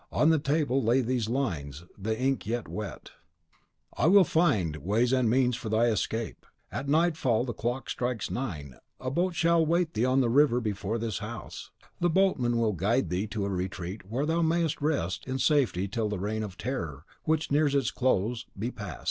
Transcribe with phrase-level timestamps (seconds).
[0.11, 3.11] On the table lay these lines, the ink yet wet:
[3.95, 6.47] "I will find ways and means for thy escape.
[6.71, 10.59] At nightfall, as the clock strikes nine, a boat shall wait thee on the river
[10.59, 11.69] before this house;
[11.99, 16.09] the boatman will guide thee to a retreat where thou mayst rest in safety till
[16.09, 18.99] the Reign of Terror, which nears its close, be past.